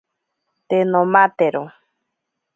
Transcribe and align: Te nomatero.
Te 0.67 0.79
nomatero. 0.91 1.61